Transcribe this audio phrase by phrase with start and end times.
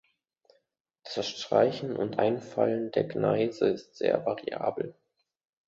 [1.13, 4.95] Das Streichen und Einfallen der Gneise ist sehr variabel.